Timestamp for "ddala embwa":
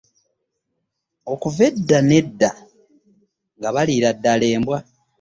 4.17-4.77